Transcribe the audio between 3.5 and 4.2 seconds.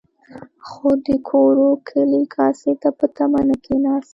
کېناست.